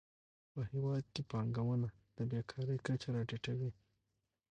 په 0.51 0.59
هیواد 0.71 1.05
کې 1.13 1.21
پانګونه 1.31 1.87
د 2.17 2.17
بېکارۍ 2.31 2.77
کچه 2.87 3.09
راټیټوي. 3.15 3.71